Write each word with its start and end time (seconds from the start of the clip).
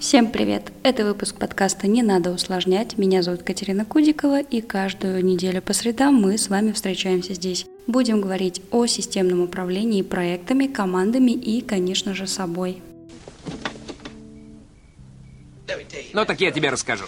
Всем 0.00 0.32
привет! 0.32 0.72
Это 0.82 1.04
выпуск 1.04 1.38
подкаста 1.38 1.86
«Не 1.86 2.02
надо 2.02 2.32
усложнять». 2.32 2.98
Меня 2.98 3.22
зовут 3.22 3.44
Катерина 3.44 3.84
Кудикова, 3.84 4.40
и 4.40 4.60
каждую 4.60 5.24
неделю 5.24 5.62
по 5.62 5.72
средам 5.72 6.16
мы 6.16 6.36
с 6.36 6.48
вами 6.48 6.72
встречаемся 6.72 7.34
здесь. 7.34 7.66
Будем 7.86 8.20
говорить 8.20 8.62
о 8.72 8.86
системном 8.86 9.42
управлении 9.42 10.02
проектами, 10.02 10.66
командами 10.66 11.30
и, 11.30 11.60
конечно 11.60 12.14
же, 12.14 12.26
собой. 12.26 12.82
Ну 16.12 16.24
так 16.24 16.40
я 16.40 16.50
тебе 16.50 16.70
расскажу. 16.70 17.04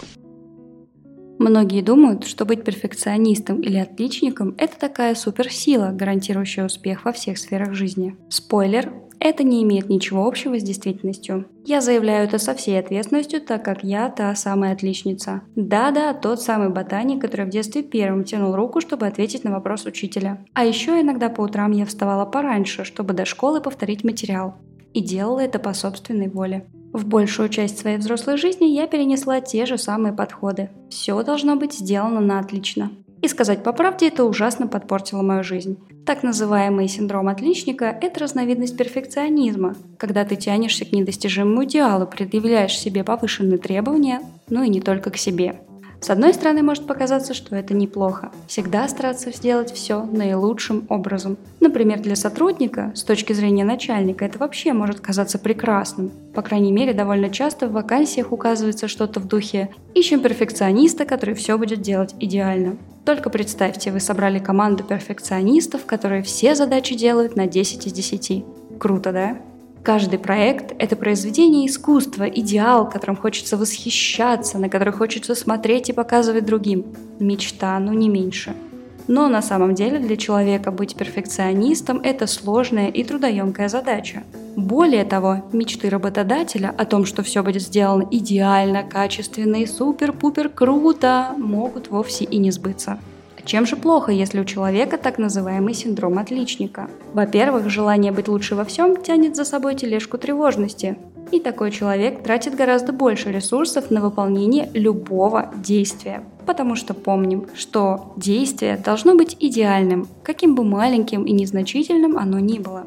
Многие 1.41 1.81
думают, 1.81 2.25
что 2.25 2.45
быть 2.45 2.63
перфекционистом 2.63 3.61
или 3.61 3.79
отличником– 3.79 4.53
это 4.59 4.77
такая 4.79 5.15
суперсила, 5.15 5.89
гарантирующая 5.91 6.63
успех 6.63 7.03
во 7.03 7.11
всех 7.11 7.39
сферах 7.39 7.73
жизни. 7.73 8.15
Спойлер– 8.29 8.93
это 9.19 9.43
не 9.43 9.63
имеет 9.63 9.89
ничего 9.89 10.27
общего 10.27 10.59
с 10.59 10.61
действительностью. 10.61 11.47
Я 11.65 11.81
заявляю 11.81 12.27
это 12.27 12.37
со 12.37 12.53
всей 12.53 12.77
ответственностью, 12.77 13.41
так 13.41 13.65
как 13.65 13.83
я 13.83 14.09
та 14.09 14.35
самая 14.35 14.73
отличница. 14.73 15.41
Да-да, 15.55 16.13
тот 16.13 16.43
самый 16.43 16.69
ботаник, 16.69 17.19
который 17.21 17.47
в 17.47 17.49
детстве 17.49 17.81
первым 17.81 18.23
тянул 18.23 18.55
руку, 18.55 18.79
чтобы 18.79 19.07
ответить 19.07 19.43
на 19.43 19.49
вопрос 19.49 19.87
учителя. 19.87 20.45
А 20.53 20.63
еще 20.63 21.01
иногда 21.01 21.29
по 21.29 21.41
утрам 21.41 21.71
я 21.71 21.87
вставала 21.87 22.25
пораньше, 22.25 22.83
чтобы 22.83 23.15
до 23.15 23.25
школы 23.25 23.61
повторить 23.61 24.03
материал. 24.03 24.57
И 24.93 25.01
делала 25.01 25.39
это 25.39 25.57
по 25.57 25.73
собственной 25.73 26.29
воле. 26.29 26.67
В 26.93 27.05
большую 27.05 27.49
часть 27.49 27.79
своей 27.79 27.97
взрослой 27.97 28.37
жизни 28.37 28.65
я 28.65 28.85
перенесла 28.87 29.39
те 29.39 29.65
же 29.65 29.77
самые 29.77 30.13
подходы. 30.13 30.69
Все 30.89 31.21
должно 31.23 31.55
быть 31.55 31.73
сделано 31.73 32.19
на 32.19 32.39
отлично. 32.39 32.91
И 33.21 33.27
сказать 33.27 33.63
по 33.63 33.71
правде, 33.71 34.07
это 34.07 34.25
ужасно 34.25 34.67
подпортило 34.67 35.21
мою 35.21 35.43
жизнь. 35.43 35.77
Так 36.05 36.23
называемый 36.23 36.87
синдром 36.87 37.27
отличника– 37.27 37.85
это 38.01 38.19
разновидность 38.19 38.75
перфекционизма, 38.75 39.75
когда 39.97 40.25
ты 40.25 40.35
тянешься 40.35 40.85
к 40.85 40.91
недостижимому 40.91 41.63
идеалу, 41.65 42.07
предъявляешь 42.07 42.77
себе 42.77 43.03
повышенные 43.03 43.59
требования, 43.59 44.21
ну 44.49 44.63
и 44.63 44.69
не 44.69 44.81
только 44.81 45.11
к 45.11 45.17
себе. 45.17 45.61
С 46.01 46.09
одной 46.09 46.33
стороны, 46.33 46.63
может 46.63 46.87
показаться, 46.87 47.35
что 47.35 47.55
это 47.55 47.75
неплохо. 47.75 48.31
Всегда 48.47 48.87
стараться 48.87 49.31
сделать 49.31 49.71
все 49.71 50.03
наилучшим 50.03 50.87
образом. 50.89 51.37
Например, 51.59 51.99
для 51.99 52.15
сотрудника, 52.15 52.91
с 52.95 53.03
точки 53.03 53.33
зрения 53.33 53.63
начальника, 53.63 54.25
это 54.25 54.39
вообще 54.39 54.73
может 54.73 54.99
казаться 54.99 55.37
прекрасным. 55.37 56.11
По 56.33 56.41
крайней 56.41 56.71
мере, 56.71 56.93
довольно 56.93 57.29
часто 57.29 57.67
в 57.67 57.73
вакансиях 57.73 58.31
указывается 58.31 58.87
что-то 58.87 59.19
в 59.19 59.27
духе 59.27 59.69
«Ищем 59.93 60.21
перфекциониста, 60.21 61.05
который 61.05 61.35
все 61.35 61.55
будет 61.55 61.81
делать 61.81 62.15
идеально». 62.19 62.77
Только 63.05 63.29
представьте, 63.29 63.91
вы 63.91 63.99
собрали 63.99 64.39
команду 64.39 64.83
перфекционистов, 64.83 65.85
которые 65.85 66.23
все 66.23 66.55
задачи 66.55 66.95
делают 66.95 67.35
на 67.35 67.45
10 67.45 67.85
из 67.85 67.93
10. 67.93 68.43
Круто, 68.79 69.11
да? 69.11 69.37
Каждый 69.83 70.19
проект– 70.19 70.75
это 70.77 70.95
произведение 70.95 71.65
искусства, 71.65 72.25
идеал, 72.25 72.87
которым 72.87 73.15
хочется 73.15 73.57
восхищаться, 73.57 74.59
на 74.59 74.69
который 74.69 74.93
хочется 74.93 75.33
смотреть 75.33 75.89
и 75.89 75.93
показывать 75.93 76.45
другим. 76.45 76.85
Мечта, 77.19 77.79
ну 77.79 77.91
не 77.91 78.07
меньше. 78.07 78.53
Но 79.07 79.27
на 79.27 79.41
самом 79.41 79.73
деле 79.73 79.97
для 79.97 80.17
человека 80.17 80.71
быть 80.71 80.95
перфекционистом– 80.95 81.99
это 82.03 82.27
сложная 82.27 82.89
и 82.89 83.03
трудоемкая 83.03 83.69
задача. 83.69 84.21
Более 84.55 85.03
того, 85.03 85.43
мечты 85.51 85.89
работодателя 85.89 86.73
о 86.77 86.85
том, 86.85 87.05
что 87.05 87.23
все 87.23 87.41
будет 87.41 87.63
сделано 87.63 88.07
идеально, 88.11 88.83
качественно 88.83 89.55
и 89.55 89.65
супер-пупер 89.65 90.49
круто, 90.49 91.33
могут 91.37 91.89
вовсе 91.89 92.25
и 92.25 92.37
не 92.37 92.51
сбыться. 92.51 92.99
Чем 93.45 93.65
же 93.65 93.75
плохо, 93.75 94.11
если 94.11 94.39
у 94.39 94.45
человека 94.45 94.97
так 94.97 95.17
называемый 95.17 95.73
синдром 95.73 96.19
отличника? 96.19 96.89
Во-первых, 97.13 97.69
желание 97.69 98.11
быть 98.11 98.27
лучше 98.27 98.55
во 98.55 98.65
всем 98.65 99.01
тянет 99.01 99.35
за 99.35 99.45
собой 99.45 99.75
тележку 99.75 100.17
тревожности. 100.17 100.97
И 101.31 101.39
такой 101.39 101.71
человек 101.71 102.23
тратит 102.23 102.55
гораздо 102.55 102.91
больше 102.91 103.31
ресурсов 103.31 103.89
на 103.89 104.01
выполнение 104.01 104.69
любого 104.73 105.51
действия. 105.55 106.23
Потому 106.45 106.75
что 106.75 106.93
помним, 106.93 107.47
что 107.55 108.13
действие 108.17 108.77
должно 108.77 109.15
быть 109.15 109.37
идеальным, 109.39 110.07
каким 110.23 110.55
бы 110.55 110.63
маленьким 110.63 111.23
и 111.23 111.31
незначительным 111.31 112.17
оно 112.17 112.39
ни 112.39 112.59
было. 112.59 112.83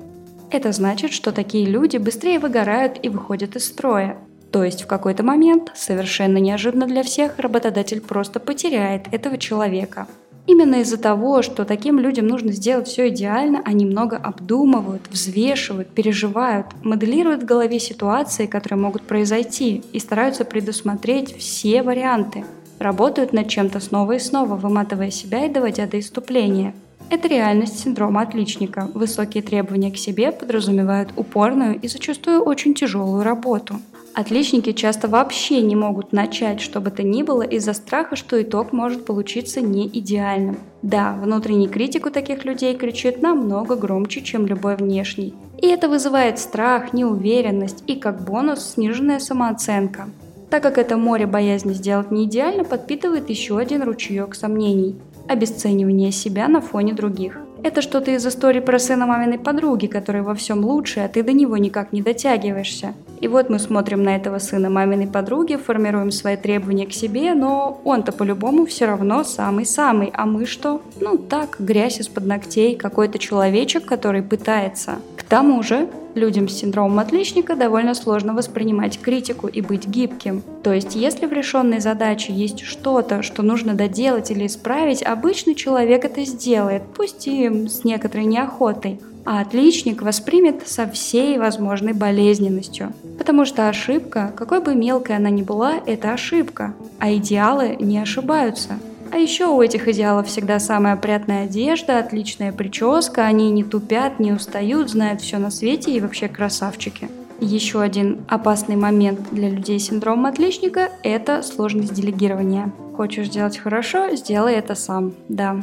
Это 0.50 0.72
значит, 0.72 1.12
что 1.12 1.32
такие 1.32 1.66
люди 1.66 1.96
быстрее 1.96 2.38
выгорают 2.38 2.98
и 3.02 3.08
выходят 3.08 3.56
из 3.56 3.64
строя. 3.64 4.18
То 4.52 4.62
есть 4.62 4.82
в 4.82 4.86
какой-то 4.86 5.24
момент, 5.24 5.72
совершенно 5.74 6.38
неожиданно 6.38 6.86
для 6.86 7.02
всех, 7.02 7.38
работодатель 7.38 8.00
просто 8.00 8.38
потеряет 8.38 9.12
этого 9.12 9.36
человека, 9.36 10.06
Именно 10.46 10.76
из-за 10.82 10.98
того, 10.98 11.40
что 11.40 11.64
таким 11.64 11.98
людям 11.98 12.26
нужно 12.26 12.52
сделать 12.52 12.86
все 12.86 13.08
идеально, 13.08 13.62
они 13.64 13.86
много 13.86 14.16
обдумывают, 14.16 15.02
взвешивают, 15.10 15.88
переживают, 15.88 16.66
моделируют 16.82 17.42
в 17.42 17.46
голове 17.46 17.80
ситуации, 17.80 18.44
которые 18.44 18.78
могут 18.78 19.02
произойти, 19.02 19.82
и 19.92 19.98
стараются 19.98 20.44
предусмотреть 20.44 21.34
все 21.38 21.82
варианты. 21.82 22.44
Работают 22.78 23.32
над 23.32 23.48
чем-то 23.48 23.80
снова 23.80 24.12
и 24.12 24.18
снова, 24.18 24.56
выматывая 24.56 25.10
себя 25.10 25.46
и 25.46 25.52
доводя 25.52 25.86
до 25.86 25.98
иступления. 25.98 26.74
Это 27.08 27.28
реальность 27.28 27.80
синдрома 27.80 28.22
отличника. 28.22 28.90
Высокие 28.92 29.42
требования 29.42 29.90
к 29.90 29.96
себе 29.96 30.30
подразумевают 30.30 31.10
упорную 31.16 31.78
и 31.80 31.88
зачастую 31.88 32.42
очень 32.42 32.74
тяжелую 32.74 33.22
работу– 33.22 33.80
Отличники 34.14 34.72
часто 34.72 35.08
вообще 35.08 35.60
не 35.60 35.74
могут 35.74 36.12
начать 36.12 36.60
что 36.60 36.80
бы 36.80 36.92
то 36.92 37.02
ни 37.02 37.24
было 37.24 37.42
из-за 37.42 37.72
страха, 37.74 38.14
что 38.14 38.40
итог 38.40 38.72
может 38.72 39.04
получиться 39.04 39.60
не 39.60 39.88
идеальным. 39.88 40.56
Да, 40.82 41.18
внутренний 41.20 41.66
критик 41.66 42.06
у 42.06 42.10
таких 42.10 42.44
людей 42.44 42.76
кричит 42.76 43.20
намного 43.20 43.74
громче, 43.74 44.22
чем 44.22 44.46
любой 44.46 44.76
внешний. 44.76 45.34
И 45.60 45.66
это 45.66 45.88
вызывает 45.88 46.38
страх, 46.38 46.92
неуверенность 46.92 47.82
и 47.88 47.96
как 47.96 48.24
бонус 48.24 48.74
сниженная 48.74 49.18
самооценка. 49.18 50.08
Так 50.48 50.62
как 50.62 50.78
это 50.78 50.96
море 50.96 51.26
боязни 51.26 51.72
сделать 51.72 52.12
не 52.12 52.26
идеально 52.26 52.62
подпитывает 52.62 53.28
еще 53.30 53.58
один 53.58 53.82
ручеек 53.82 54.36
сомнений– 54.36 54.94
обесценивание 55.28 56.12
себя 56.12 56.46
на 56.46 56.60
фоне 56.60 56.92
других. 56.92 57.40
Это 57.64 57.82
что-то 57.82 58.10
из 58.10 58.24
истории 58.26 58.60
про 58.60 58.78
сына 58.78 59.06
маминой 59.06 59.38
подруги, 59.38 59.86
который 59.86 60.22
во 60.22 60.34
всем 60.34 60.64
лучше, 60.64 61.00
а 61.00 61.08
ты 61.08 61.22
до 61.22 61.32
него 61.32 61.56
никак 61.56 61.92
не 61.92 62.02
дотягиваешься. 62.02 62.94
И 63.24 63.28
вот 63.28 63.48
мы 63.48 63.58
смотрим 63.58 64.02
на 64.02 64.16
этого 64.16 64.38
сына 64.38 64.68
маминой 64.68 65.06
подруги, 65.06 65.56
формируем 65.56 66.10
свои 66.10 66.36
требования 66.36 66.86
к 66.86 66.92
себе, 66.92 67.32
но 67.32 67.80
он-то 67.82 68.12
по-любому 68.12 68.66
все 68.66 68.84
равно 68.84 69.24
самый-самый, 69.24 70.10
а 70.12 70.26
мы 70.26 70.44
что? 70.44 70.82
Ну 71.00 71.16
так, 71.16 71.56
грязь 71.58 72.00
из-под 72.00 72.26
ногтей, 72.26 72.76
какой-то 72.76 73.18
человечек, 73.18 73.86
который 73.86 74.22
пытается. 74.22 74.96
К 75.16 75.22
тому 75.22 75.62
же, 75.62 75.88
Людям 76.14 76.48
с 76.48 76.52
синдромом 76.52 77.00
отличника 77.00 77.56
довольно 77.56 77.92
сложно 77.92 78.34
воспринимать 78.34 79.00
критику 79.00 79.48
и 79.48 79.60
быть 79.60 79.88
гибким. 79.88 80.44
То 80.62 80.72
есть, 80.72 80.94
если 80.94 81.26
в 81.26 81.32
решенной 81.32 81.80
задаче 81.80 82.32
есть 82.32 82.60
что-то, 82.60 83.22
что 83.22 83.42
нужно 83.42 83.74
доделать 83.74 84.30
или 84.30 84.46
исправить, 84.46 85.02
обычный 85.02 85.56
человек 85.56 86.04
это 86.04 86.24
сделает, 86.24 86.84
пусть 86.94 87.26
и 87.26 87.66
с 87.66 87.82
некоторой 87.82 88.26
неохотой. 88.26 89.00
А 89.24 89.40
отличник 89.40 90.02
воспримет 90.02 90.68
со 90.68 90.86
всей 90.86 91.38
возможной 91.38 91.92
болезненностью. 91.94 92.92
Потому 93.18 93.44
что 93.44 93.68
ошибка, 93.68 94.32
какой 94.36 94.60
бы 94.60 94.74
мелкой 94.74 95.16
она 95.16 95.30
ни 95.30 95.42
была, 95.42 95.74
это 95.86 96.12
ошибка, 96.12 96.74
а 96.98 97.12
идеалы 97.14 97.76
не 97.80 97.98
ошибаются. 97.98 98.78
А 99.10 99.16
еще 99.16 99.46
у 99.46 99.62
этих 99.62 99.86
идеалов 99.88 100.26
всегда 100.26 100.58
самая 100.58 100.94
опрятная 100.94 101.44
одежда, 101.44 101.98
отличная 101.98 102.52
прическа, 102.52 103.24
они 103.24 103.50
не 103.50 103.62
тупят, 103.62 104.18
не 104.18 104.32
устают, 104.32 104.90
знают 104.90 105.20
все 105.20 105.38
на 105.38 105.50
свете 105.50 105.92
и 105.92 106.00
вообще 106.00 106.28
красавчики. 106.28 107.08
Еще 107.40 107.80
один 107.80 108.24
опасный 108.28 108.76
момент 108.76 109.20
для 109.30 109.50
людей 109.50 109.78
с 109.78 109.86
синдромом 109.86 110.26
отличника– 110.26 110.90
это 111.02 111.42
сложность 111.42 111.94
делегирования. 111.94 112.72
Хочешь 112.96 113.26
сделать 113.26 113.58
хорошо– 113.58 114.14
сделай 114.16 114.54
это 114.54 114.74
сам, 114.74 115.12
да. 115.28 115.62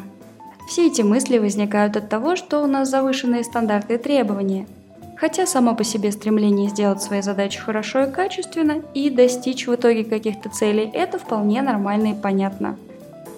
Все 0.71 0.87
эти 0.87 1.01
мысли 1.01 1.37
возникают 1.37 1.97
от 1.97 2.07
того, 2.07 2.37
что 2.37 2.63
у 2.63 2.65
нас 2.65 2.89
завышенные 2.89 3.43
стандарты 3.43 3.95
и 3.95 3.97
требования. 3.97 4.67
Хотя 5.17 5.45
само 5.45 5.75
по 5.75 5.83
себе 5.83 6.13
стремление 6.13 6.69
сделать 6.69 7.01
свои 7.01 7.21
задачи 7.21 7.59
хорошо 7.59 8.05
и 8.05 8.09
качественно 8.09 8.81
и 8.93 9.09
достичь 9.09 9.67
в 9.67 9.75
итоге 9.75 10.05
каких-то 10.05 10.47
целей– 10.47 10.89
это 10.93 11.19
вполне 11.19 11.61
нормально 11.61 12.11
и 12.11 12.21
понятно– 12.21 12.77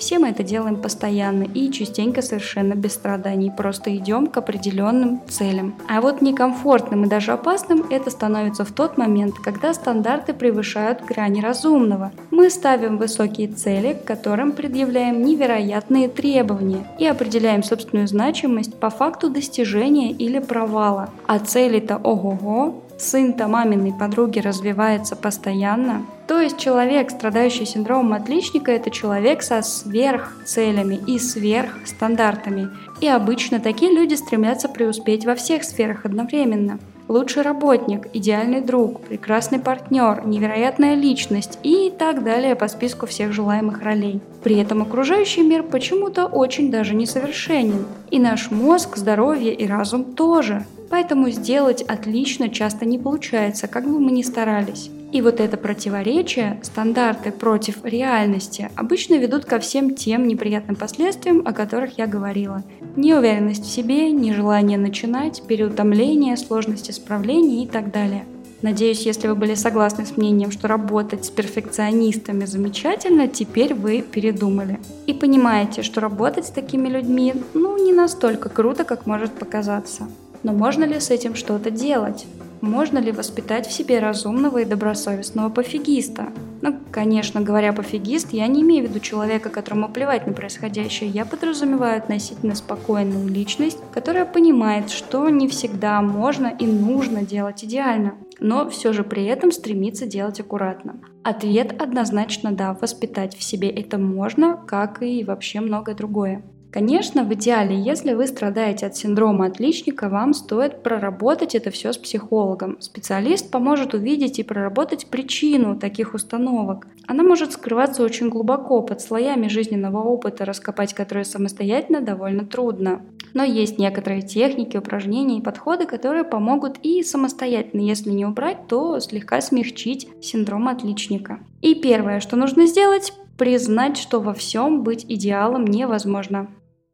все 0.04 0.20
мы 0.20 0.32
это 0.32 0.44
делаем 0.44 0.76
постоянно 0.76 1.44
и 1.44 1.72
частенько 1.72 2.22
совершенно 2.22 2.74
без 2.74 2.92
страданий, 2.92 3.50
просто 3.50 3.96
идем 3.96 4.28
к 4.28 4.36
определенным 4.36 5.22
целям. 5.30 5.76
А 5.88 6.02
вот 6.02 6.22
некомфортным 6.22 7.06
и 7.06 7.08
даже 7.08 7.32
опасным 7.32 7.86
это 7.90 8.10
становится 8.10 8.66
в 8.66 8.74
тот 8.74 8.98
момент, 8.98 9.36
когда 9.36 9.74
стандарты 9.74 10.34
превышают 10.34 11.06
грани 11.06 11.40
разумного. 11.40 12.12
Мы 12.32 12.50
ставим 12.50 12.98
высокие 12.98 13.48
цели, 13.48 13.94
к 13.94 14.04
которым 14.04 14.52
предъявляем 14.52 15.24
невероятные 15.24 16.10
требования 16.10 16.86
и 17.00 17.06
определяем 17.06 17.64
собственную 17.64 18.10
значимость 18.10 18.76
по 18.76 18.90
факту 18.90 19.30
достижения 19.30 20.12
или 20.12 20.40
провала. 20.40 21.12
А 21.28 21.40
цели-то 21.40 21.96
ого-го, 21.96 22.83
сын-то 23.04 23.48
маминой 23.48 23.94
подруги 23.94 24.40
развивается 24.40 25.16
постоянно. 25.16 26.06
То 26.28 26.40
есть 26.40 26.58
человек, 26.58 27.12
страдающий 27.12 27.66
синдромом 27.66 28.14
отличника, 28.14 28.72
это 28.72 28.90
человек 28.90 29.44
со 29.44 29.62
сверхцелями 29.62 31.00
и 31.06 31.20
сверхстандартами. 31.20 32.70
И 33.02 33.08
обычно 33.08 33.60
такие 33.60 33.92
люди 33.92 34.16
стремятся 34.16 34.70
преуспеть 34.70 35.26
во 35.26 35.36
всех 35.36 35.64
сферах 35.64 36.06
одновременно. 36.06 36.80
лучший 37.08 37.44
работник, 37.44 38.08
идеальный 38.14 38.62
друг, 38.62 39.02
прекрасный 39.02 39.60
партнер, 39.60 40.26
невероятная 40.26 40.96
личность 40.96 41.60
и 41.64 41.92
так 41.98 42.24
далее 42.24 42.56
по 42.56 42.68
списку 42.68 43.06
всех 43.06 43.34
желаемых 43.34 43.82
ролей. 43.82 44.22
При 44.44 44.58
этом 44.58 44.82
окружающий 44.82 45.44
мир 45.44 45.64
почему-то 45.64 46.26
очень 46.26 46.72
даже 46.72 46.96
несовершенен. 46.96 47.86
И 48.12 48.20
наш 48.20 48.52
мозг, 48.52 48.98
здоровье 48.98 49.54
и 49.54 49.68
разум 49.68 50.04
тоже. 50.16 50.66
Поэтому 50.94 51.32
сделать 51.32 51.82
отлично 51.82 52.50
часто 52.50 52.86
не 52.86 53.00
получается, 53.00 53.68
как 53.68 53.86
бы 53.86 54.00
мы 54.00 54.12
ни 54.12 54.22
старались. 54.22 54.92
И 55.12 55.24
вот 55.24 55.40
это 55.40 55.58
противоречие, 55.58 56.60
стандарты 56.62 57.32
против 57.32 57.84
реальности, 57.84 58.70
обычно 58.76 59.16
ведут 59.16 59.46
ко 59.46 59.58
всем 59.58 59.96
тем 59.96 60.28
неприятным 60.28 60.76
последствиям, 60.76 61.42
о 61.48 61.52
которых 61.52 61.98
я 61.98 62.06
говорила. 62.06 62.62
Неуверенность 62.96 63.66
в 63.66 63.72
себе, 63.72 64.12
нежелание 64.12 64.78
начинать, 64.78 65.42
переутомление, 65.48 66.38
сложности 66.38 66.92
справления 66.92 67.64
и 67.64 67.68
так 67.68 67.92
далее. 67.92 68.26
Надеюсь, 68.62 69.08
если 69.08 69.28
вы 69.28 69.34
были 69.34 69.56
согласны 69.56 70.06
с 70.06 70.16
мнением, 70.16 70.52
что 70.52 70.68
работать 70.68 71.26
с 71.26 71.32
перфекционистами 71.32 72.46
замечательно, 72.46 73.28
теперь 73.28 73.74
вы 73.74 74.04
передумали. 74.04 74.80
И 75.08 75.14
понимаете, 75.14 75.82
что 75.82 76.02
работать 76.02 76.46
с 76.46 76.52
такими 76.52 76.88
людьми, 76.88 77.34
ну, 77.56 77.84
не 77.84 77.94
настолько 77.94 78.50
круто, 78.50 78.84
как 78.84 79.08
может 79.08 79.32
показаться. 79.32 80.08
Но 80.44 80.52
можно 80.54 80.84
ли 80.84 81.00
с 81.00 81.10
этим 81.10 81.36
что-то 81.36 81.72
делать? 81.72 82.26
Можно 82.62 83.00
ли 83.00 83.12
воспитать 83.12 83.68
в 83.68 83.74
себе 83.74 84.00
разумного 84.00 84.60
и 84.60 84.66
добросовестного 84.66 85.50
пофигиста? 85.50 86.30
Ну, 86.62 86.78
конечно, 86.92 87.42
говоря 87.42 87.74
пофигист, 87.74 88.32
я 88.32 88.48
не 88.48 88.62
имею 88.62 88.86
в 88.86 88.90
виду 88.90 89.02
человека, 89.02 89.50
которому 89.50 89.90
плевать 89.90 90.26
на 90.28 90.32
происходящее. 90.32 91.10
Я 91.10 91.26
подразумеваю 91.26 91.98
относительно 91.98 92.56
спокойную 92.56 93.28
личность, 93.28 93.80
которая 93.94 94.26
понимает, 94.26 94.90
что 94.90 95.28
не 95.28 95.50
всегда 95.50 96.02
можно 96.02 96.48
и 96.48 96.66
нужно 96.66 97.24
делать 97.24 97.66
идеально, 97.66 98.14
но 98.40 98.70
все 98.70 98.94
же 98.94 99.04
при 99.04 99.26
этом 99.26 99.52
стремится 99.52 100.06
делать 100.06 100.40
аккуратно. 100.40 101.02
Ответ 101.24 101.82
однозначно 101.82 102.54
да, 102.54 102.78
воспитать 102.80 103.36
в 103.36 103.44
себе 103.44 103.70
это 103.70 103.98
можно, 103.98 104.56
как 104.56 105.02
и 105.02 105.26
вообще 105.26 105.60
многое 105.60 105.96
другое. 105.96 106.44
Конечно, 106.74 107.24
в 107.24 107.32
идеале, 107.36 107.80
если 107.80 108.14
вы 108.14 108.26
страдаете 108.26 108.88
от 108.88 108.96
синдрома 108.96 109.46
отличника, 109.46 110.10
вам 110.10 110.34
стоит 110.34 110.82
проработать 110.82 111.54
это 111.54 111.70
все 111.70 111.94
с 111.94 111.98
психологом. 112.00 112.82
Специалист 112.82 113.52
поможет 113.52 113.94
увидеть 113.94 114.40
и 114.40 114.44
проработать 114.44 115.06
причину 115.06 115.78
таких 115.78 116.16
установок. 116.16 116.88
Она 117.06 117.22
может 117.22 117.52
скрываться 117.52 118.02
очень 118.02 118.30
глубоко, 118.30 118.82
под 118.82 119.02
слоями 119.02 119.50
жизненного 119.50 120.02
опыта, 120.02 120.46
раскопать 120.46 120.96
которые 120.96 121.26
самостоятельно 121.26 122.02
довольно 122.02 122.44
трудно. 122.44 123.04
Но 123.36 123.44
есть 123.44 123.78
некоторые 123.78 124.24
техники, 124.24 124.76
упражнения 124.76 125.38
и 125.38 125.44
подходы, 125.44 125.86
которые 125.86 126.24
помогут 126.24 126.80
и 126.82 127.04
самостоятельно, 127.04 127.82
если 127.82 128.10
не 128.10 128.26
убрать, 128.26 128.66
то 128.68 129.00
слегка 129.00 129.42
смягчить 129.42 130.08
синдром 130.22 130.68
отличника. 130.68 131.38
И 131.62 131.76
первое, 131.76 132.20
что 132.20 132.36
нужно 132.36 132.66
сделать, 132.66 133.14
признать, 133.38 133.98
что 133.98 134.20
во 134.20 134.34
всем 134.34 134.82
быть 134.82 135.06
идеалом 135.08 135.66
невозможно. 135.66 136.48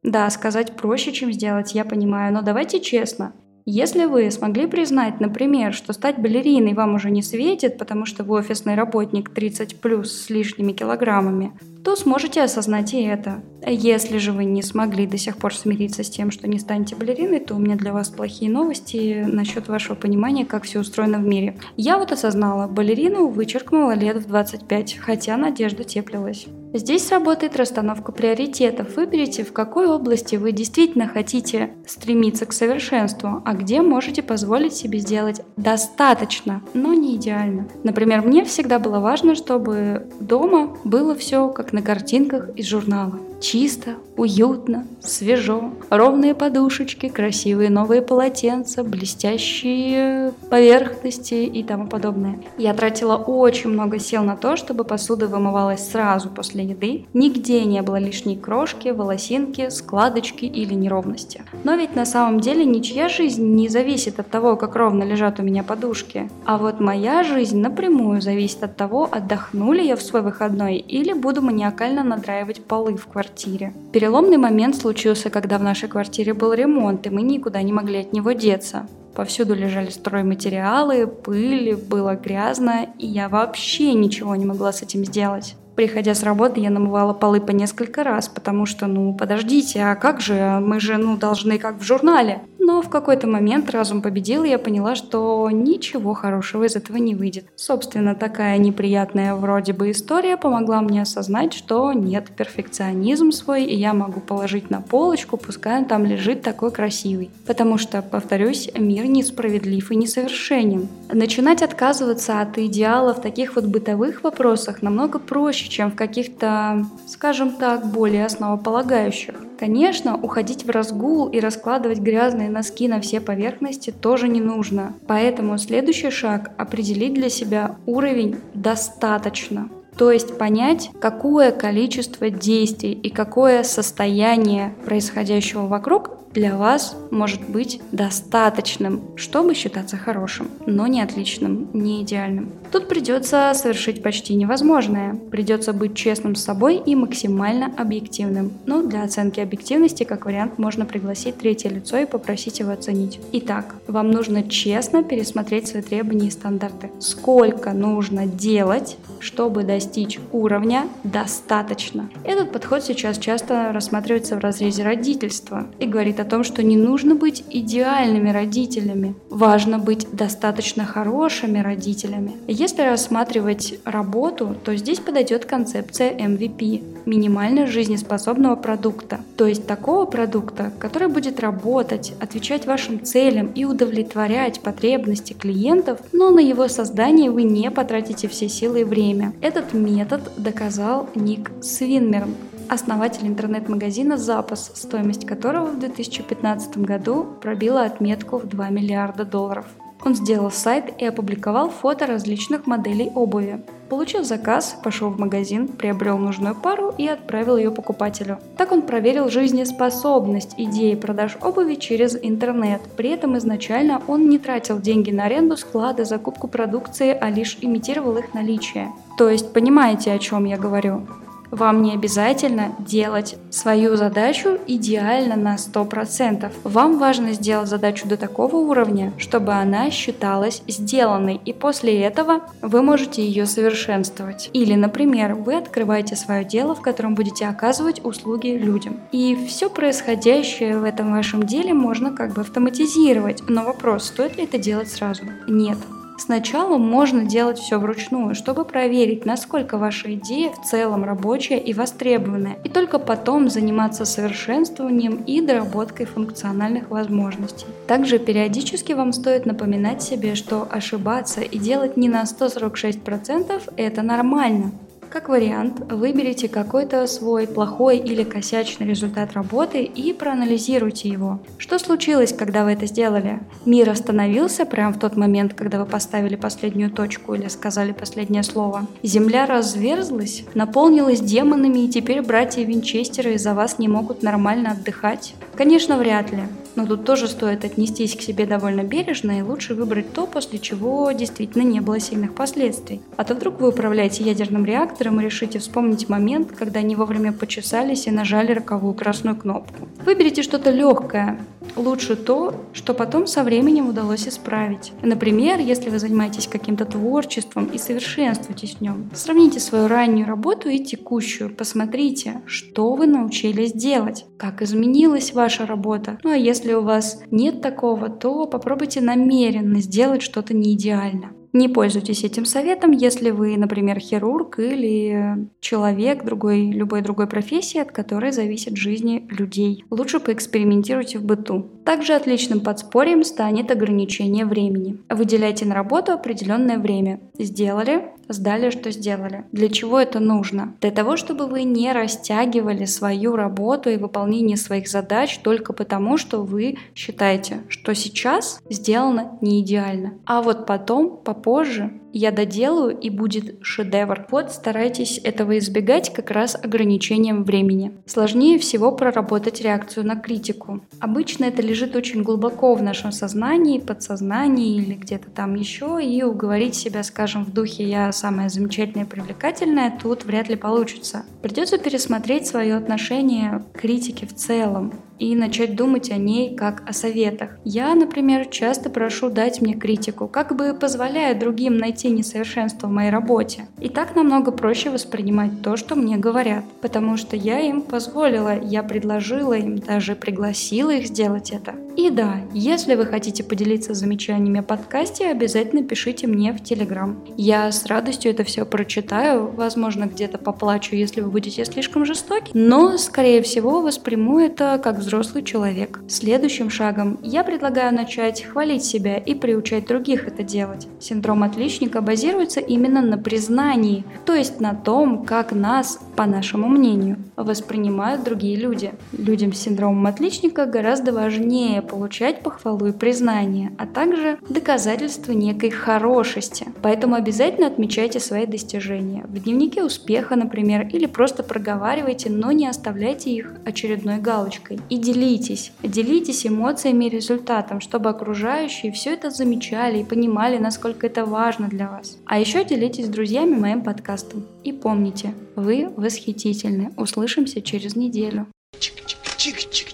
Да, 0.03 0.29
сказать 0.29 0.75
проще, 0.75 1.11
чем 1.11 1.31
сделать, 1.33 1.75
я 1.75 1.83
понимаю, 1.83 2.33
но 2.33 2.41
давайте 2.41 2.79
честно. 2.79 3.33
Если 3.65 4.05
вы 4.05 4.31
смогли 4.31 4.65
признать, 4.65 5.19
например, 5.19 5.73
что 5.73 5.93
стать 5.93 6.17
балериной 6.17 6.73
вам 6.73 6.95
уже 6.95 7.11
не 7.11 7.21
светит, 7.21 7.77
потому 7.77 8.05
что 8.05 8.23
вы 8.23 8.39
офисный 8.39 8.73
работник 8.73 9.29
30 9.29 9.79
плюс 9.79 10.11
с 10.11 10.29
лишними 10.31 10.71
килограммами, 10.71 11.51
то 11.83 11.95
сможете 11.95 12.41
осознать 12.41 12.93
и 12.93 13.03
это. 13.03 13.43
Если 13.67 14.17
же 14.17 14.31
вы 14.31 14.45
не 14.45 14.63
смогли 14.63 15.05
до 15.05 15.17
сих 15.17 15.37
пор 15.37 15.53
смириться 15.53 16.03
с 16.03 16.09
тем, 16.09 16.31
что 16.31 16.47
не 16.47 16.57
станете 16.57 16.95
балериной, 16.95 17.41
то 17.41 17.53
у 17.53 17.59
меня 17.59 17.75
для 17.75 17.93
вас 17.93 18.09
плохие 18.09 18.49
новости 18.49 19.23
насчет 19.27 19.67
вашего 19.67 19.95
понимания, 19.95 20.45
как 20.45 20.63
все 20.63 20.79
устроено 20.79 21.19
в 21.19 21.25
мире. 21.25 21.59
Я 21.77 21.99
вот 21.99 22.11
осознала, 22.11 22.67
балерину 22.67 23.27
вычеркнула 23.27 23.91
лет 23.91 24.17
в 24.17 24.27
25, 24.27 24.97
хотя 24.97 25.37
надежда 25.37 25.83
теплилась. 25.83 26.47
Здесь 26.73 27.07
сработает 27.07 27.55
расстановка 27.55 28.11
приоритетов. 28.11 28.95
Выберите, 28.95 29.43
в 29.43 29.53
какой 29.53 29.87
области 29.87 30.35
вы 30.35 30.51
действительно 30.51 31.07
хотите 31.07 31.71
стремиться 31.87 32.45
к 32.45 32.53
совершенству, 32.53 33.41
а 33.43 33.53
где 33.53 33.81
можете 33.81 34.21
позволить 34.21 34.73
себе 34.73 34.99
сделать 34.99 35.41
достаточно, 35.57 36.61
но 36.75 36.93
не 36.93 37.15
идеально. 37.15 37.67
Например, 37.83 38.21
мне 38.21 38.45
всегда 38.45 38.77
было 38.77 38.99
важно, 38.99 39.33
чтобы 39.33 40.07
дома 40.19 40.77
было 40.83 41.15
все 41.15 41.49
как 41.49 41.73
на 41.73 41.81
картинках 41.81 42.49
из 42.55 42.67
журнала. 42.67 43.19
Чисто, 43.39 43.95
уютно, 44.17 44.85
свежо, 44.99 45.71
ровные 45.89 46.35
подушечки, 46.35 47.07
красивые 47.07 47.69
новые 47.69 48.01
полотенца, 48.01 48.83
блестящие 48.83 50.33
поверхности 50.49 51.35
и 51.45 51.63
тому 51.63 51.87
подобное. 51.87 52.39
Я 52.57 52.73
тратила 52.73 53.15
очень 53.15 53.69
много 53.69 53.97
сил 53.97 54.23
на 54.23 54.35
то, 54.35 54.57
чтобы 54.57 54.83
посуда 54.83 55.27
вымывалась 55.27 55.89
сразу 55.89 56.29
после 56.29 56.65
еды. 56.65 57.05
Нигде 57.13 57.63
не 57.63 57.81
было 57.81 57.95
лишней 57.95 58.35
крошки, 58.35 58.89
волосинки, 58.89 59.69
складочки 59.69 60.43
или 60.43 60.73
неровности. 60.73 61.43
Но 61.63 61.75
ведь 61.75 61.95
на 61.95 62.05
самом 62.05 62.41
деле 62.41 62.65
ничья 62.65 63.07
жизнь 63.07 63.55
не 63.55 63.69
зависит 63.69 64.19
от 64.19 64.29
того, 64.29 64.57
как 64.57 64.75
ровно 64.75 65.03
лежат 65.03 65.39
у 65.39 65.43
меня 65.43 65.63
подушки. 65.63 66.29
А 66.45 66.57
вот 66.57 66.81
моя 66.81 67.23
жизнь 67.23 67.59
напрямую 67.59 68.21
зависит 68.21 68.63
от 68.63 68.75
того, 68.75 69.07
отдохну 69.09 69.71
ли 69.71 69.87
я 69.87 69.95
в 69.95 70.01
свой 70.01 70.23
выходной 70.23 70.75
или 70.75 71.13
буду 71.13 71.41
маниакально 71.41 72.03
надраивать 72.03 72.65
полы 72.65 72.97
в 72.97 73.07
квартире 73.07 73.28
квартире. 73.29 73.73
Переломный 73.93 74.37
момент 74.37 74.75
случился, 74.75 75.29
когда 75.29 75.57
в 75.57 75.63
нашей 75.63 75.87
квартире 75.87 76.33
был 76.33 76.53
ремонт, 76.53 77.05
и 77.07 77.09
мы 77.09 77.21
никуда 77.21 77.61
не 77.61 77.71
могли 77.71 77.99
от 77.99 78.13
него 78.13 78.31
деться. 78.31 78.87
Повсюду 79.15 79.53
лежали 79.53 79.89
стройматериалы, 79.89 81.07
пыль, 81.07 81.75
было 81.75 82.15
грязно, 82.15 82.87
и 82.97 83.05
я 83.05 83.27
вообще 83.29 83.93
ничего 83.93 84.35
не 84.35 84.45
могла 84.45 84.71
с 84.71 84.81
этим 84.81 85.05
сделать. 85.05 85.55
Приходя 85.75 86.13
с 86.13 86.23
работы, 86.23 86.59
я 86.59 86.69
намывала 86.69 87.13
полы 87.13 87.39
по 87.39 87.51
несколько 87.51 88.03
раз, 88.03 88.27
потому 88.27 88.65
что, 88.65 88.87
ну, 88.87 89.13
подождите, 89.13 89.81
а 89.81 89.95
как 89.95 90.19
же, 90.19 90.59
мы 90.61 90.79
же, 90.79 90.97
ну, 90.97 91.17
должны 91.17 91.57
как 91.57 91.79
в 91.79 91.83
журнале. 91.83 92.41
Но 92.69 92.83
в 92.83 92.89
какой-то 92.89 93.25
момент 93.25 93.71
разум 93.71 94.03
победил, 94.03 94.43
и 94.43 94.49
я 94.49 94.59
поняла, 94.59 94.93
что 94.93 95.49
ничего 95.51 96.13
хорошего 96.13 96.65
из 96.65 96.75
этого 96.75 96.97
не 96.97 97.15
выйдет. 97.15 97.45
Собственно, 97.55 98.13
такая 98.13 98.59
неприятная 98.59 99.33
вроде 99.33 99.73
бы 99.73 99.89
история 99.89 100.37
помогла 100.37 100.79
мне 100.81 101.01
осознать, 101.01 101.53
что 101.53 101.93
нет, 101.93 102.27
перфекционизм 102.29 103.31
свой, 103.31 103.63
и 103.63 103.75
я 103.75 103.95
могу 103.95 104.19
положить 104.19 104.69
на 104.69 104.81
полочку, 104.81 105.35
пускай 105.35 105.79
он 105.79 105.85
там 105.85 106.05
лежит 106.05 106.43
такой 106.43 106.69
красивый. 106.69 107.31
Потому 107.47 107.79
что, 107.79 108.03
повторюсь, 108.03 108.69
мир 108.77 109.07
несправедлив 109.07 109.89
и 109.89 109.95
несовершенен. 109.95 110.87
Начинать 111.11 111.63
отказываться 111.63 112.39
от 112.39 112.59
идеала 112.59 113.15
в 113.15 113.21
таких 113.21 113.55
вот 113.55 113.65
бытовых 113.65 114.21
вопросах 114.21 114.83
намного 114.83 115.17
проще, 115.17 115.69
чем 115.69 115.89
в 115.89 115.95
каких-то, 115.95 116.85
скажем 117.07 117.49
так, 117.49 117.87
более 117.87 118.27
основополагающих. 118.27 119.48
Конечно, 119.59 120.15
уходить 120.15 120.63
в 120.63 120.69
разгул 120.69 121.27
и 121.27 121.41
раскладывать 121.41 121.99
грязные 121.99 122.49
носки 122.49 122.87
на 122.87 123.01
все 123.01 123.19
поверхности 123.19 123.91
тоже 123.91 124.29
не 124.29 124.39
нужно. 124.39 124.93
Поэтому 125.05 125.57
следующий 125.57 126.11
шаг– 126.11 126.51
определить 126.57 127.13
для 127.13 127.27
себя 127.27 127.75
уровень 127.85 128.37
«достаточно». 128.53 129.67
То 129.97 130.13
есть 130.13 130.37
понять, 130.37 130.91
какое 131.01 131.51
количество 131.51 132.29
действий 132.29 132.93
и 132.93 133.09
какое 133.09 133.63
состояние 133.63 134.73
происходящего 134.85 135.67
вокруг 135.67 136.11
для 136.33 136.55
вас 136.55 136.95
может 137.11 137.41
быть 137.49 137.81
достаточным, 137.91 139.01
чтобы 139.17 139.55
считаться 139.55 139.97
хорошим, 139.97 140.51
но 140.65 140.87
не 140.87 141.01
отличным, 141.01 141.69
не 141.73 142.03
идеальным. 142.03 142.53
Тут 142.71 142.87
придется 142.87 143.51
совершить 143.55 144.03
почти 144.03 144.35
невозможное. 144.35 145.15
Придется 145.31 145.73
быть 145.73 145.95
честным 145.95 146.35
с 146.35 146.43
собой 146.43 146.77
и 146.77 146.95
максимально 146.95 147.71
объективным. 147.77 148.51
Но 148.65 148.83
для 148.83 149.03
оценки 149.03 149.39
объективности, 149.39 150.03
как 150.03 150.25
вариант, 150.25 150.59
можно 150.59 150.85
пригласить 150.85 151.37
третье 151.37 151.69
лицо 151.69 151.97
и 151.97 152.05
попросить 152.05 152.59
его 152.59 152.71
оценить. 152.71 153.19
Итак, 153.31 153.75
вам 153.87 154.11
нужно 154.11 154.47
честно 154.47 155.03
пересмотреть 155.03 155.67
свои 155.67 155.81
требования 155.81 156.27
и 156.27 156.31
стандарты. 156.31 156.91
Сколько 156.99 157.71
нужно 157.71 158.27
делать, 158.27 158.97
чтобы 159.19 159.63
достичь 159.63 160.19
уровня 160.31 160.87
достаточно. 161.03 162.09
Этот 162.23 162.51
подход 162.51 162.83
сейчас 162.83 163.17
часто 163.17 163.71
рассматривается 163.73 164.35
в 164.35 164.39
разрезе 164.39 164.83
родительства 164.83 165.67
и 165.79 165.85
говорит 165.85 166.19
о 166.19 166.25
том, 166.25 166.43
что 166.43 166.63
не 166.63 166.77
нужно 166.77 167.15
быть 167.15 167.43
идеальными 167.49 168.29
родителями. 168.29 169.15
Важно 169.29 169.79
быть 169.79 170.07
достаточно 170.11 170.85
хорошими 170.85 171.59
родителями. 171.59 172.33
Если 172.59 172.81
рассматривать 172.81 173.79
работу, 173.85 174.53
то 174.65 174.75
здесь 174.75 174.99
подойдет 174.99 175.45
концепция 175.45 176.11
MVP– 176.11 176.83
минимально 177.05 177.67
жизнеспособного 177.67 178.57
продукта. 178.57 179.21
То 179.37 179.47
есть 179.47 179.65
такого 179.65 180.03
продукта, 180.03 180.73
который 180.77 181.07
будет 181.07 181.39
работать, 181.39 182.13
отвечать 182.19 182.65
вашим 182.65 183.01
целям 183.05 183.47
и 183.55 183.63
удовлетворять 183.63 184.59
потребности 184.59 185.31
клиентов, 185.31 186.01
но 186.11 186.31
на 186.31 186.41
его 186.41 186.67
создание 186.67 187.31
вы 187.31 187.43
не 187.43 187.71
потратите 187.71 188.27
все 188.27 188.49
силы 188.49 188.81
и 188.81 188.83
время. 188.83 189.31
Этот 189.39 189.71
метод 189.71 190.29
доказал 190.35 191.07
Ник 191.15 191.51
Свинмерн, 191.61 192.35
основатель 192.67 193.25
интернет-магазина 193.25 194.17
«Запас», 194.17 194.73
стоимость 194.75 195.25
которого 195.25 195.67
в 195.67 195.79
2015 195.79 196.77
году 196.79 197.25
пробила 197.41 197.83
отметку 197.83 198.37
в 198.37 198.49
2 198.49 198.69
миллиарда 198.69 199.23
долларов. 199.23 199.65
Он 200.03 200.15
сделал 200.15 200.49
сайт 200.49 200.93
и 200.97 201.05
опубликовал 201.05 201.69
фото 201.69 202.05
различных 202.05 202.67
моделей 202.67 203.11
обуви. 203.15 203.61
Получил 203.89 204.23
заказ, 204.23 204.77
пошел 204.83 205.09
в 205.09 205.19
магазин, 205.19 205.67
приобрел 205.67 206.17
нужную 206.17 206.55
пару 206.55 206.93
и 206.97 207.07
отправил 207.07 207.57
ее 207.57 207.71
покупателю. 207.71 208.37
Так 208.55 208.71
он 208.71 208.83
проверил 208.83 209.29
жизнеспособность 209.29 210.53
идеи 210.57 210.95
продаж 210.95 211.37
обуви 211.41 211.75
через 211.75 212.15
интернет. 212.21 212.81
При 212.95 213.09
этом 213.09 213.37
изначально 213.39 214.01
он 214.07 214.29
не 214.29 214.37
тратил 214.37 214.79
деньги 214.79 215.11
на 215.11 215.25
аренду 215.25 215.57
склада, 215.57 216.05
закупку 216.05 216.47
продукции, 216.47 217.17
а 217.19 217.29
лишь 217.29 217.57
имитировал 217.61 218.17
их 218.17 218.33
наличие. 218.33 218.89
То 219.17 219.29
есть 219.29 219.51
понимаете, 219.53 220.13
о 220.13 220.19
чем 220.19 220.45
я 220.45 220.57
говорю? 220.57 221.07
Вам 221.51 221.81
не 221.81 221.93
обязательно 221.93 222.75
делать 222.79 223.37
свою 223.49 223.95
задачу 223.95 224.57
идеально 224.67 225.35
на 225.35 225.55
100%. 225.55 226.51
Вам 226.63 226.99
важно 226.99 227.33
сделать 227.33 227.69
задачу 227.69 228.07
до 228.07 228.17
такого 228.17 228.57
уровня, 228.57 229.13
чтобы 229.17 229.53
она 229.53 229.89
считалась 229.89 230.61
сделанной, 230.67 231.39
и 231.43 231.53
после 231.53 232.01
этого 232.01 232.41
вы 232.61 232.81
можете 232.81 233.25
ее 233.25 233.45
совершенствовать. 233.45 234.49
Или, 234.53 234.75
например, 234.75 235.35
вы 235.35 235.55
открываете 235.55 236.15
свое 236.15 236.43
дело, 236.43 236.75
в 236.75 236.81
котором 236.81 237.15
будете 237.15 237.47
оказывать 237.47 238.03
услуги 238.05 238.49
людям. 238.49 238.99
И 239.11 239.37
все 239.47 239.69
происходящее 239.69 240.77
в 240.77 240.83
этом 240.83 241.11
вашем 241.11 241.43
деле 241.43 241.73
можно 241.73 242.11
как 242.11 242.33
бы 242.33 242.41
автоматизировать. 242.41 243.43
Но 243.47 243.63
вопрос, 243.63 244.05
стоит 244.05 244.37
ли 244.37 244.43
это 244.43 244.57
делать 244.57 244.89
сразу? 244.89 245.23
Нет. 245.47 245.77
Сначала 246.19 246.77
можно 246.77 247.23
делать 247.23 247.59
все 247.59 247.79
вручную, 247.79 248.35
чтобы 248.35 248.65
проверить, 248.65 249.25
насколько 249.25 249.77
ваша 249.77 250.13
идея 250.15 250.51
в 250.51 250.65
целом 250.65 251.05
рабочая 251.05 251.57
и 251.57 251.73
востребованная, 251.73 252.57
и 252.65 252.69
только 252.69 252.99
потом 252.99 253.49
заниматься 253.49 254.03
совершенствованием 254.03 255.23
и 255.25 255.39
доработкой 255.39 256.05
функциональных 256.05 256.89
возможностей. 256.89 257.67
Также 257.87 258.19
периодически 258.19 258.91
вам 258.91 259.13
стоит 259.13 259.45
напоминать 259.45 260.03
себе, 260.03 260.35
что 260.35 260.67
ошибаться 260.69 261.39
и 261.39 261.57
делать 261.57 261.95
не 261.95 262.09
на 262.09 262.23
146% 262.23 263.73
это 263.77 264.01
нормально. 264.01 264.71
Как 265.09 265.27
вариант, 265.27 265.79
выберите 265.91 266.47
какой-то 266.47 267.07
свой 267.07 267.47
плохой 267.47 267.97
или 267.97 268.23
косячный 268.23 268.85
результат 268.85 269.33
работы 269.33 269.81
и 269.81 270.13
проанализируйте 270.13 271.09
его. 271.09 271.39
Что 271.57 271.79
случилось, 271.79 272.31
когда 272.31 272.63
вы 272.63 272.73
это 272.73 272.85
сделали? 272.85 273.39
Мир 273.65 273.89
остановился 273.89 274.67
прямо 274.67 274.93
в 274.93 274.99
тот 274.99 275.17
момент, 275.17 275.55
когда 275.55 275.79
вы 275.79 275.87
поставили 275.87 276.35
последнюю 276.35 276.91
точку 276.91 277.33
или 277.33 277.47
сказали 277.47 277.91
последнее 277.91 278.43
слово? 278.43 278.85
Земля 279.01 279.47
разверзлась, 279.47 280.43
наполнилась 280.53 281.21
демонами, 281.21 281.85
и 281.85 281.89
теперь 281.89 282.21
братья 282.21 282.63
Винчестеры 282.63 283.33
из-за 283.33 283.55
вас 283.55 283.79
не 283.79 283.87
могут 283.87 284.21
нормально 284.21 284.73
отдыхать? 284.73 285.33
Конечно, 285.59 285.97
вряд 285.97 286.31
ли. 286.31 286.43
Но 286.75 286.85
тут 286.85 287.03
тоже 287.03 287.27
стоит 287.27 287.65
отнестись 287.65 288.15
к 288.15 288.21
себе 288.21 288.45
довольно 288.45 288.83
бережно 288.83 289.39
и 289.39 289.41
лучше 289.41 289.73
выбрать 289.73 290.13
то, 290.13 290.25
после 290.25 290.57
чего 290.57 291.11
действительно 291.11 291.63
не 291.63 291.81
было 291.81 291.99
сильных 291.99 292.33
последствий. 292.33 293.01
А 293.17 293.25
то 293.25 293.35
вдруг 293.35 293.59
вы 293.59 293.67
управляете 293.67 294.23
ядерным 294.23 294.63
реактором 294.63 295.19
и 295.19 295.25
решите 295.25 295.59
вспомнить 295.59 296.07
момент, 296.07 296.53
когда 296.57 296.79
они 296.79 296.95
вовремя 296.95 297.33
почесались 297.33 298.07
и 298.07 298.11
нажали 298.11 298.53
роковую 298.53 298.93
красную 298.93 299.35
кнопку. 299.35 299.89
Выберите 300.05 300.43
что-то 300.43 300.71
легкое, 300.71 301.37
лучше 301.75 302.15
то, 302.15 302.55
что 302.71 302.93
потом 302.93 303.27
со 303.27 303.43
временем 303.43 303.89
удалось 303.89 304.25
исправить. 304.25 304.93
Например, 305.01 305.59
если 305.59 305.89
вы 305.89 305.99
занимаетесь 305.99 306.47
каким-то 306.47 306.85
творчеством 306.85 307.65
и 307.65 307.77
совершенствуетесь 307.77 308.75
в 308.75 308.81
нем, 308.81 309.09
сравните 309.13 309.59
свою 309.59 309.89
раннюю 309.89 310.27
работу 310.27 310.69
и 310.69 310.79
текущую, 310.79 311.53
посмотрите, 311.53 312.41
что 312.45 312.93
вы 312.93 313.07
научились 313.07 313.73
делать, 313.73 314.25
как 314.37 314.61
изменилась 314.61 315.33
ваша 315.33 315.48
работа. 315.57 316.17
Ну 316.23 316.31
а 316.31 316.37
если 316.37 316.73
у 316.73 316.81
вас 316.81 317.21
нет 317.31 317.61
такого, 317.61 318.09
то 318.09 318.45
попробуйте 318.45 319.01
намеренно 319.01 319.81
сделать 319.81 320.21
что-то 320.21 320.53
не 320.53 320.73
идеально. 320.73 321.31
Не 321.51 321.67
пользуйтесь 321.67 322.23
этим 322.23 322.45
советом, 322.45 322.91
если 322.91 323.31
вы, 323.31 323.57
например, 323.57 323.99
хирург 323.99 324.59
или 324.59 325.47
человек 325.59 326.23
другой, 326.23 326.69
любой 326.69 327.01
другой 327.01 327.27
профессии, 327.27 327.79
от 327.79 327.91
которой 327.91 328.31
зависит 328.31 328.77
жизни 328.77 329.25
людей. 329.29 329.83
Лучше 329.89 330.19
поэкспериментируйте 330.19 331.17
в 331.17 331.23
быту. 331.23 331.67
Также 331.85 332.13
отличным 332.13 332.59
подспорьем 332.59 333.23
станет 333.23 333.71
ограничение 333.71 334.45
времени. 334.45 334.99
Выделяйте 335.09 335.65
на 335.65 335.73
работу 335.73 336.11
определенное 336.11 336.77
время. 336.77 337.19
Сделали, 337.39 338.11
сдали, 338.29 338.69
что 338.69 338.91
сделали. 338.91 339.43
Для 339.51 339.69
чего 339.69 339.99
это 339.99 340.19
нужно? 340.19 340.75
Для 340.81 340.91
того, 340.91 341.17
чтобы 341.17 341.47
вы 341.47 341.63
не 341.63 341.91
растягивали 341.91 342.85
свою 342.85 343.35
работу 343.35 343.89
и 343.89 343.97
выполнение 343.97 344.57
своих 344.57 344.87
задач 344.87 345.39
только 345.39 345.73
потому, 345.73 346.17
что 346.17 346.43
вы 346.43 346.77
считаете, 346.95 347.63
что 347.67 347.93
сейчас 347.93 348.61
сделано 348.69 349.37
не 349.41 349.61
идеально. 349.61 350.13
А 350.25 350.41
вот 350.41 350.65
потом, 350.65 351.17
попозже, 351.17 351.91
я 352.11 352.31
доделаю 352.31 352.97
и 352.97 353.09
будет 353.09 353.59
шедевр. 353.61 354.25
Вот 354.31 354.51
старайтесь 354.51 355.19
этого 355.23 355.57
избегать 355.57 356.11
как 356.13 356.31
раз 356.31 356.55
ограничением 356.55 357.43
времени. 357.43 357.93
Сложнее 358.05 358.57
всего 358.57 358.91
проработать 358.91 359.61
реакцию 359.61 360.07
на 360.07 360.15
критику. 360.15 360.81
Обычно 360.99 361.45
это 361.45 361.61
лежит 361.61 361.95
очень 361.95 362.23
глубоко 362.23 362.73
в 362.73 362.81
нашем 362.81 363.11
сознании, 363.11 363.79
подсознании 363.79 364.77
или 364.77 364.95
где-то 364.95 365.29
там 365.29 365.55
еще, 365.55 365.99
и 366.03 366.23
уговорить 366.23 366.75
себя, 366.75 367.03
скажем, 367.03 367.45
в 367.45 367.53
духе 367.53 367.87
«я 367.87 368.11
самая 368.19 368.49
замечательная 368.49 369.05
и 369.05 369.09
привлекательная» 369.09 369.97
тут 370.01 370.25
вряд 370.25 370.49
ли 370.49 370.55
получится. 370.55 371.25
Придется 371.41 371.77
пересмотреть 371.77 372.47
свое 372.47 372.75
отношение 372.75 373.63
к 373.73 373.79
критике 373.79 374.27
в 374.27 374.35
целом 374.35 374.93
и 375.19 375.35
начать 375.35 375.75
думать 375.75 376.11
о 376.11 376.17
ней 376.17 376.55
как 376.55 376.83
о 376.89 376.93
советах. 376.93 377.57
Я, 377.63 377.93
например, 377.93 378.47
часто 378.47 378.89
прошу 378.89 379.29
дать 379.29 379.61
мне 379.61 379.73
критику, 379.73 380.27
как 380.27 380.55
бы 380.55 380.73
позволяя 380.73 381.37
другим 381.37 381.77
найти 381.77 382.09
несовершенство 382.09 382.87
в 382.87 382.91
моей 382.91 383.11
работе. 383.11 383.67
И 383.79 383.89
так 383.89 384.15
намного 384.15 384.51
проще 384.51 384.89
воспринимать 384.89 385.61
то, 385.61 385.77
что 385.77 385.95
мне 385.95 386.17
говорят, 386.17 386.63
потому 386.81 387.17
что 387.17 387.35
я 387.35 387.59
им 387.59 387.81
позволила, 387.81 388.59
я 388.59 388.83
предложила 388.83 389.53
им, 389.53 389.77
даже 389.77 390.15
пригласила 390.15 390.91
их 390.91 391.07
сделать 391.07 391.51
это. 391.51 391.75
И 391.95 392.09
да, 392.09 392.37
если 392.53 392.95
вы 392.95 393.05
хотите 393.05 393.43
поделиться 393.43 393.93
замечаниями 393.93 394.61
о 394.61 394.63
подкасте, 394.63 395.27
обязательно 395.27 395.83
пишите 395.83 396.27
мне 396.27 396.53
в 396.53 396.63
Телеграм. 396.63 397.21
Я 397.35 397.71
с 397.71 397.85
радостью 397.87 398.31
это 398.31 398.45
все 398.45 398.65
прочитаю, 398.65 399.47
возможно, 399.51 400.05
где-то 400.05 400.37
поплачу, 400.37 400.95
если 400.95 401.19
вы 401.19 401.29
будете 401.29 401.65
слишком 401.65 402.05
жестоки, 402.05 402.51
но, 402.53 402.97
скорее 402.97 403.41
всего, 403.41 403.81
восприму 403.81 404.39
это 404.39 404.79
как 404.81 405.01
взрослый 405.09 405.43
человек. 405.43 406.01
Следующим 406.07 406.69
шагом 406.69 407.17
я 407.23 407.43
предлагаю 407.43 407.91
начать 407.91 408.43
хвалить 408.43 408.83
себя 408.83 409.17
и 409.17 409.33
приучать 409.33 409.87
других 409.87 410.27
это 410.27 410.43
делать. 410.43 410.87
Синдром 410.99 411.41
отличника 411.41 412.01
базируется 412.01 412.59
именно 412.59 413.01
на 413.01 413.17
признании, 413.17 414.05
то 414.25 414.35
есть 414.35 414.59
на 414.59 414.75
том, 414.75 415.25
как 415.25 415.51
нас, 415.51 415.99
по 416.15 416.27
нашему 416.27 416.67
мнению, 416.67 417.17
воспринимают 417.35 418.23
другие 418.23 418.55
люди. 418.55 418.91
Людям 419.17 419.51
с 419.51 419.57
синдромом 419.57 420.05
отличника 420.05 420.67
гораздо 420.67 421.11
важнее 421.11 421.81
получать 421.81 422.43
похвалу 422.43 422.85
и 422.85 422.91
признание, 422.91 423.71
а 423.79 423.87
также 423.87 424.37
доказательства 424.47 425.31
некой 425.31 425.71
хорошести. 425.71 426.67
Поэтому 426.83 427.15
обязательно 427.15 427.65
отмечайте 427.65 428.19
свои 428.19 428.45
достижения. 428.45 429.23
В 429.27 429.41
дневнике 429.41 429.83
успеха, 429.83 430.35
например, 430.35 430.87
или 430.93 431.07
просто 431.07 431.41
проговаривайте, 431.41 432.29
но 432.29 432.51
не 432.51 432.67
оставляйте 432.67 433.31
их 433.31 433.55
очередной 433.65 434.17
галочкой. 434.17 434.79
И 434.89 434.98
делитесь. 434.99 435.71
Делитесь 435.83 436.45
эмоциями 436.45 437.05
и 437.05 437.09
результатом, 437.09 437.81
чтобы 437.81 438.09
окружающие 438.09 438.91
все 438.91 439.13
это 439.13 439.29
замечали 439.29 439.99
и 439.99 440.03
понимали, 440.03 440.57
насколько 440.57 441.07
это 441.07 441.25
важно 441.25 441.67
для 441.67 441.89
вас. 441.89 442.17
А 442.25 442.39
еще 442.39 442.63
делитесь 442.63 443.05
с 443.05 443.09
друзьями 443.09 443.55
моим 443.55 443.81
подкастом. 443.81 444.45
И 444.63 444.71
помните, 444.71 445.33
вы 445.55 445.89
восхитительны. 445.95 446.91
Услышимся 446.97 447.61
через 447.61 447.95
неделю. 447.95 448.47
Чик-чик-чик-чик-чик-чик. 448.79 449.88